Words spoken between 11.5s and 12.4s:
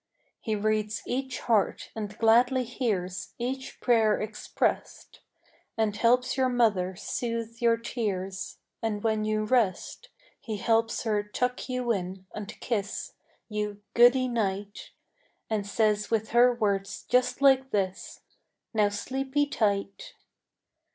you in